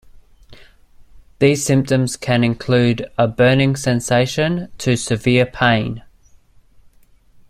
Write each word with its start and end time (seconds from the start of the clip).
These 1.37 1.63
symptoms 1.63 2.17
can 2.17 2.43
include 2.43 3.05
a 3.19 3.27
burning 3.27 3.75
sensation 3.75 4.71
to 4.79 4.97
severe 4.97 5.45
pain. 5.45 6.01